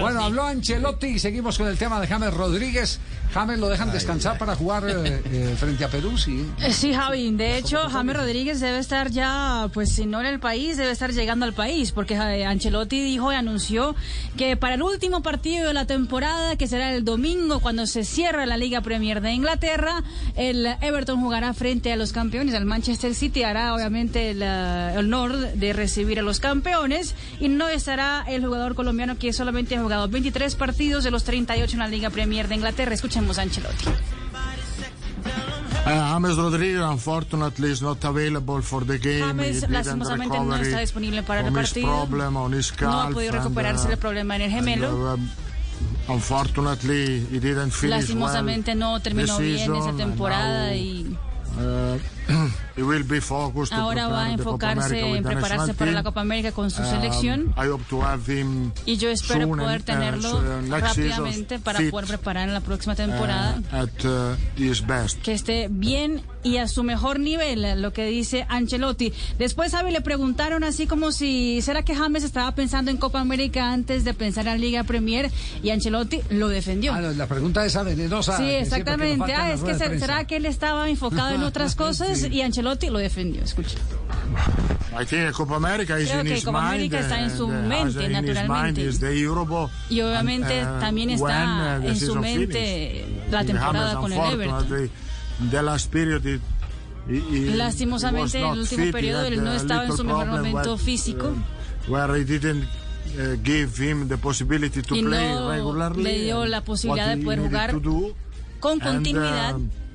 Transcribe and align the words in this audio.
Bueno, 0.00 0.22
habló 0.22 0.44
Ancelotti 0.44 1.06
y 1.06 1.18
seguimos 1.18 1.58
con 1.58 1.68
el 1.68 1.78
tema 1.78 2.00
de 2.00 2.06
James 2.06 2.32
Rodríguez. 2.34 3.00
James 3.32 3.58
lo 3.58 3.68
dejan 3.68 3.92
descansar 3.92 4.38
para 4.38 4.54
jugar 4.54 4.84
eh, 4.88 5.22
eh, 5.30 5.56
frente 5.58 5.84
a 5.84 5.88
Perú, 5.88 6.16
sí. 6.16 6.46
Eh, 6.60 6.72
Sí, 6.72 6.94
Javi. 6.94 7.30
De 7.32 7.58
hecho, 7.58 7.78
James 7.90 8.16
Rodríguez 8.16 8.60
debe 8.60 8.78
estar 8.78 9.10
ya, 9.10 9.68
pues 9.74 9.92
si 9.92 10.06
no 10.06 10.20
en 10.20 10.26
el 10.26 10.40
país, 10.40 10.76
debe 10.76 10.90
estar 10.90 11.12
llegando 11.12 11.44
al 11.44 11.52
país, 11.52 11.92
porque 11.92 12.16
Ancelotti 12.16 13.02
dijo 13.02 13.32
y 13.32 13.34
anunció 13.34 13.94
que 14.36 14.56
para 14.56 14.74
el 14.74 14.82
último 14.82 15.22
partido 15.22 15.68
de 15.68 15.74
la 15.74 15.86
temporada, 15.86 16.56
que 16.56 16.66
será 16.68 16.94
el 16.94 17.04
domingo 17.04 17.60
cuando 17.60 17.86
se 17.86 18.04
cierra 18.04 18.46
la 18.46 18.56
Liga 18.56 18.80
Premier 18.80 19.20
de 19.20 19.32
Inglaterra, 19.32 20.02
el 20.36 20.66
Everton 20.80 21.20
jugará 21.20 21.52
frente 21.52 21.92
a 21.92 21.96
los 21.96 22.12
campeones. 22.12 22.54
El 22.54 22.64
Manchester 22.64 23.14
City 23.14 23.42
hará 23.42 23.74
obviamente 23.74 24.30
el 24.30 24.42
honor 24.42 25.36
de 25.36 25.72
recibir 25.72 26.18
a 26.18 26.22
los 26.22 26.40
campeones 26.40 27.14
y 27.40 27.48
no 27.48 27.68
estará 27.68 28.24
el 28.28 28.44
jugador 28.44 28.74
colombiano 28.74 29.18
que 29.18 29.32
solamente 29.32 29.74
ha 29.76 29.85
jugado 29.86 30.08
23 30.08 30.56
partidos 30.56 31.04
de 31.04 31.12
los 31.12 31.22
38 31.22 31.72
en 31.74 31.78
la 31.78 31.86
Liga 31.86 32.10
Premier 32.10 32.48
de 32.48 32.56
Inglaterra. 32.56 32.92
Escuchemos 32.92 33.38
a 33.38 33.42
Ancelotti. 33.42 33.86
Uh, 35.86 35.90
James 35.90 36.36
Rodriguez, 36.36 36.80
unfortunately, 36.80 37.70
is 37.70 37.80
not 37.80 38.04
available 38.04 38.60
for 38.62 38.84
the 38.84 38.98
game. 38.98 39.20
James, 39.20 39.70
lastimosamente, 39.70 40.36
no 40.40 40.56
está 40.56 40.80
disponible 40.80 41.22
para 41.22 41.46
el 41.46 41.52
partido. 41.52 41.86
No 41.86 43.00
ha 43.00 43.10
podido 43.10 43.32
and, 43.32 43.42
recuperarse 43.44 43.86
uh, 43.86 43.92
el 43.92 43.98
problema 43.98 44.34
en 44.34 44.42
el 44.42 44.50
gemelo. 44.50 45.12
and, 45.12 45.28
uh, 46.08 46.12
unfortunately, 46.12 47.24
he 47.30 47.38
didn't 47.38 47.70
finish 47.70 47.96
Lastimosamente 47.98 48.72
well 48.72 48.80
no 48.80 49.00
terminó 49.00 49.38
bien 49.38 49.58
season, 49.58 49.76
esa 49.76 49.88
and 49.90 49.98
temporada 49.98 50.70
now, 50.70 50.74
y 50.74 51.16
he 52.76 52.82
will 52.82 53.04
be 53.04 53.20
focused 53.20 53.72
to 53.72 53.80
ahora 53.80 54.08
va 54.08 54.26
a 54.26 54.36
prepare 54.36 54.36
the 54.36 54.44
Copa 54.44 54.72
enfocarse 54.72 54.86
America 54.86 55.06
with 55.06 55.16
en 55.16 55.22
the 55.22 55.30
prepararse 55.30 55.74
para 55.74 55.90
la. 55.92 56.02
Copa 56.02 56.20
América 56.20 56.52
con 56.52 56.70
su 56.70 56.82
Um, 56.82 56.88
selección. 56.90 57.54
I 57.56 57.68
hope 57.68 57.84
to 57.88 58.02
have 58.02 58.30
him 58.32 58.70
Y 58.84 58.96
yo 58.96 59.08
espero 59.10 59.46
soon 59.46 59.58
poder 59.58 59.80
uh, 59.80 59.84
tenerlo 59.84 60.30
so, 60.30 60.38
uh, 60.38 60.42
next 60.62 60.94
season 60.94 61.10
rápidamente 61.10 61.58
para 61.58 61.78
fit, 61.78 61.90
poder 61.90 62.06
preparar 62.08 62.48
en 62.48 62.54
la 62.54 62.60
próxima 62.60 62.92
uh, 62.92 62.96
temporada. 62.96 63.62
at 63.72 64.04
uh, 64.04 64.36
his 64.56 64.86
best. 64.86 65.20
que 65.22 65.32
esté 65.32 65.68
bien 65.70 66.22
y 66.44 66.58
a 66.58 66.68
su 66.68 66.84
mejor 66.84 67.18
nivel, 67.18 67.82
lo 67.82 67.92
que 67.92 68.06
dice 68.06 68.46
Ancelotti. 68.48 69.12
Después, 69.36 69.72
Xavi, 69.72 69.90
le 69.90 70.00
preguntaron 70.00 70.62
así 70.62 70.86
como 70.86 71.10
si, 71.10 71.60
¿será 71.60 71.82
que 71.82 71.96
James 71.96 72.22
estaba 72.22 72.54
pensando 72.54 72.92
en 72.92 72.98
Copa 72.98 73.18
América 73.20 73.72
antes 73.72 74.04
de 74.04 74.14
pensar 74.14 74.46
en 74.46 74.60
Liga 74.60 74.84
Premier? 74.84 75.28
Y 75.64 75.70
Ancelotti 75.70 76.20
lo 76.30 76.46
defendió. 76.48 76.92
Ah, 76.94 77.00
no, 77.00 77.10
la 77.10 77.26
pregunta 77.26 77.66
es 77.66 77.74
venenosa. 77.84 78.36
Sí, 78.36 78.48
exactamente. 78.48 79.32
Ah, 79.34 79.52
es 79.52 79.62
que 79.62 79.74
será 79.74 80.24
que 80.26 80.36
él 80.36 80.46
estaba 80.46 80.88
enfocado 80.88 81.34
en 81.34 81.42
otras 81.42 81.74
cosas 81.74 82.18
Sí. 82.18 82.28
y 82.30 82.42
Ancelotti 82.42 82.65
lo 82.90 82.98
defendió. 82.98 83.42
Escucha. 83.42 83.78
I 84.98 85.04
think 85.04 85.32
Copa 85.32 85.56
America 85.56 85.98
is 86.00 86.10
Creo 86.10 86.24
que 86.24 86.42
Copa. 86.42 86.68
América 86.68 87.00
está 87.00 87.20
en 87.20 87.30
su 87.36 87.44
uh, 87.44 87.48
mente, 87.48 88.04
in 88.04 88.10
his 88.10 88.22
naturalmente. 88.22 88.82
Y 89.90 90.00
obviamente 90.00 90.62
uh, 90.62 90.80
también 90.80 91.10
está 91.10 91.80
uh, 91.82 91.86
en 91.86 91.96
su 91.96 92.16
mente 92.16 93.04
la 93.30 93.44
temporada 93.44 93.96
con 93.96 94.12
el 94.12 94.18
Everton. 94.18 94.90
Lastimosamente, 97.56 98.38
en 98.38 98.46
el 98.46 98.58
último 98.58 98.90
periodo, 98.90 99.24
él 99.26 99.44
no 99.44 99.52
estaba 99.52 99.84
en 99.86 99.96
su 99.96 100.02
mejor 100.04 100.26
momento 100.26 100.74
where, 100.74 100.82
físico. 100.82 101.28
uh, 101.28 101.92
where 101.92 102.18
he 102.18 102.24
didn't 102.24 102.64
uh, 102.64 103.36
give 103.44 103.78
him 103.78 104.08
the 104.08 104.16
possibility 104.16 104.82
to 104.82 104.96
Y 104.96 105.02
play 105.02 105.28
no 105.28 105.48
regularly. 105.50 106.02
le 106.02 106.18
dio 106.24 106.44
la 106.46 106.62
posibilidad 106.62 107.14
de 107.14 107.22
poder 107.22 107.40
jugar 107.40 107.80
do. 107.80 108.14
con 108.58 108.80
continuidad. 108.80 109.54
um, 109.54 109.62
and. 109.62 109.70
And 109.70 109.70
now, 109.70 109.85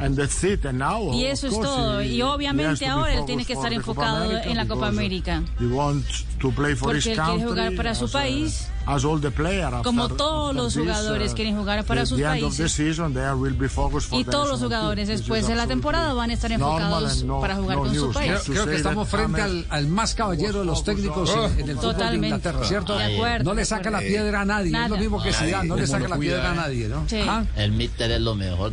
Y 0.00 1.24
of 1.24 1.32
eso 1.32 1.46
es 1.48 1.60
todo. 1.60 2.00
he- 2.00 2.06
Y 2.08 2.22
obviamente 2.22 2.86
ahora 2.86 3.14
él 3.14 3.24
tiene 3.26 3.44
que 3.44 3.54
for 3.54 3.64
estar 3.64 3.72
enfocado 3.72 4.30
en 4.32 4.56
la 4.56 4.66
Copa 4.66 4.86
uh, 4.86 4.88
América. 4.88 5.42
He 5.60 5.66
wants 5.66 6.24
to 6.40 6.50
play 6.50 6.74
for 6.74 6.88
Porque 6.88 6.98
his 6.98 7.06
él 7.06 7.18
quiere 7.24 7.44
jugar 7.44 7.74
para 7.74 7.94
su 7.94 8.04
as, 8.06 8.10
uh, 8.10 8.18
país. 8.18 8.68
as 8.86 9.04
all 9.04 9.20
the 9.20 9.30
players 9.30 9.82
Como 9.82 10.04
after- 10.04 10.16
todos 10.16 10.48
after 10.50 10.62
los 10.62 10.74
this, 10.74 10.82
jugadores 10.82 11.32
uh, 11.32 11.34
quieren 11.34 11.56
jugar 11.56 11.84
para 11.84 12.00
the- 12.02 12.06
sus 12.06 12.20
países. 12.20 12.72
season, 12.72 13.12
they 13.12 13.22
will 13.34 13.54
be 13.54 13.68
focused 13.68 14.08
for 14.08 14.18
Y 14.20 14.24
the 14.24 14.30
todos 14.30 14.48
los 14.48 14.60
jugadores 14.60 15.08
después 15.08 15.46
de 15.46 15.54
la 15.54 15.66
temporada 15.66 16.12
van 16.14 16.30
a 16.30 16.34
estar 16.34 16.50
enfocados 16.52 17.24
para 17.40 17.56
jugar 17.56 17.76
no 17.78 17.82
con 17.84 17.94
su 17.94 18.12
país. 18.12 18.32
Creo 18.46 18.66
que 18.66 18.76
estamos 18.76 19.08
frente 19.08 19.42
al, 19.42 19.66
al 19.68 19.86
más 19.88 20.14
caballero 20.14 20.60
de 20.60 20.64
los 20.66 20.84
técnicos 20.84 21.30
en, 21.34 21.60
en 21.60 21.68
el 21.70 21.76
fútbol 21.76 21.96
de. 21.96 22.16
Inglaterra, 22.28 22.64
¿cierto? 22.64 22.96
De 22.96 23.14
acuerdo, 23.16 23.44
No 23.44 23.54
le 23.54 23.64
saca 23.64 23.90
la 23.90 24.00
piedra 24.00 24.40
a 24.42 24.44
nadie. 24.44 24.70
Nada. 24.70 24.84
Es 24.86 24.90
lo 24.90 24.96
mismo 24.98 25.22
que 25.22 25.32
Zidane, 25.32 25.68
no 25.68 25.76
le 25.76 25.86
saca 25.86 26.08
la 26.08 26.16
piedra 26.18 26.50
a 26.52 26.54
nadie, 26.54 26.88
¿no? 26.88 27.04
Sí. 27.08 27.20
¿Ah? 27.26 27.44
El 27.56 27.72
míster 27.72 28.10
es 28.10 28.20
lo 28.20 28.34
mejor. 28.34 28.72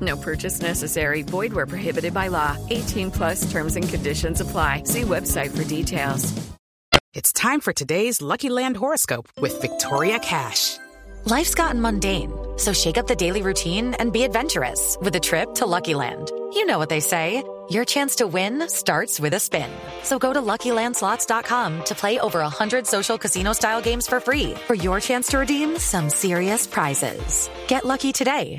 No 0.00 0.16
purchase 0.16 0.60
necessary. 0.60 1.22
Void 1.22 1.52
where 1.52 1.66
prohibited 1.66 2.14
by 2.14 2.28
law. 2.28 2.56
18 2.70 3.10
plus 3.10 3.50
terms 3.50 3.76
and 3.76 3.88
conditions 3.88 4.40
apply. 4.40 4.82
See 4.84 5.02
website 5.02 5.56
for 5.56 5.64
details. 5.64 6.32
It's 7.14 7.32
time 7.32 7.60
for 7.60 7.72
today's 7.72 8.20
Lucky 8.20 8.50
Land 8.50 8.76
horoscope 8.76 9.28
with 9.40 9.60
Victoria 9.60 10.18
Cash. 10.18 10.76
Life's 11.24 11.54
gotten 11.54 11.80
mundane, 11.80 12.30
so 12.58 12.72
shake 12.72 12.96
up 12.96 13.06
the 13.06 13.16
daily 13.16 13.42
routine 13.42 13.94
and 13.94 14.12
be 14.12 14.22
adventurous 14.22 14.96
with 15.00 15.16
a 15.16 15.20
trip 15.20 15.54
to 15.54 15.66
Lucky 15.66 15.94
Land. 15.94 16.30
You 16.52 16.64
know 16.64 16.78
what 16.78 16.90
they 16.90 17.00
say 17.00 17.42
your 17.70 17.84
chance 17.84 18.16
to 18.16 18.26
win 18.26 18.66
starts 18.68 19.18
with 19.18 19.34
a 19.34 19.40
spin. 19.40 19.68
So 20.02 20.18
go 20.18 20.32
to 20.32 20.40
luckylandslots.com 20.40 21.84
to 21.84 21.94
play 21.94 22.18
over 22.18 22.38
100 22.40 22.86
social 22.86 23.18
casino 23.18 23.52
style 23.52 23.82
games 23.82 24.06
for 24.06 24.20
free 24.20 24.54
for 24.66 24.74
your 24.74 25.00
chance 25.00 25.28
to 25.28 25.38
redeem 25.38 25.76
some 25.76 26.08
serious 26.08 26.66
prizes. 26.66 27.50
Get 27.66 27.84
lucky 27.84 28.12
today 28.12 28.58